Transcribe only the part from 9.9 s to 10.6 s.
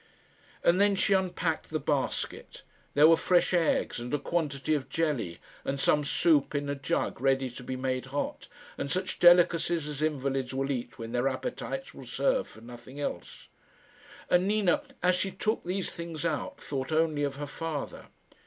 invalids